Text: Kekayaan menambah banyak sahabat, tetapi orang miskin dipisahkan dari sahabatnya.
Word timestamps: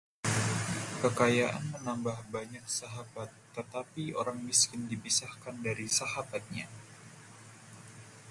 Kekayaan 1.05 1.65
menambah 1.77 2.17
banyak 2.35 2.65
sahabat, 2.79 3.29
tetapi 3.57 4.05
orang 4.21 4.39
miskin 4.47 4.81
dipisahkan 4.91 5.55
dari 5.67 5.85
sahabatnya. 5.99 6.65